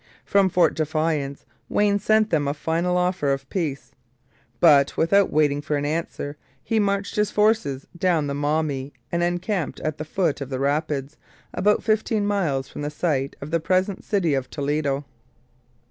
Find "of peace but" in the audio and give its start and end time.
3.31-4.97